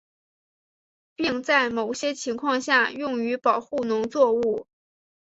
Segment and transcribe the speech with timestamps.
[1.13, 4.65] 并在某些情况下用于保护农作物。